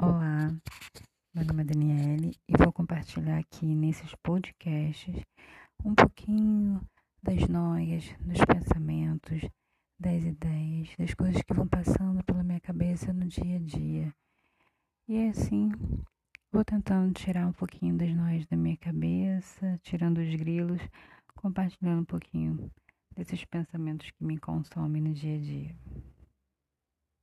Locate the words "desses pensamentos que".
23.16-24.24